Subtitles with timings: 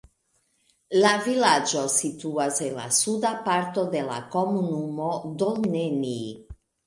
[1.01, 6.17] La vilaĝo situas en la suda parto de la komunumo Dolneni.